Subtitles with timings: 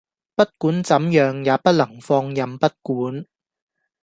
[0.33, 3.23] 不管怎樣也不能放任不管